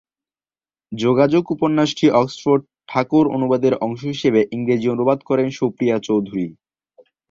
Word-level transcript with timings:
যোগাযোগ 0.91 1.43
উপন্যাসটি 1.55 2.05
অক্সফোর্ড 2.21 2.61
ঠাকুর 2.89 3.25
অনুবাদের 3.35 3.73
অংশ 3.85 4.01
হিসেবে 4.13 4.41
ইংরেজি 4.55 4.87
অনুবাদ 4.89 5.19
করেন 5.29 5.47
সুপ্রিয়া 5.57 5.97
চৌধুরী। 6.07 6.47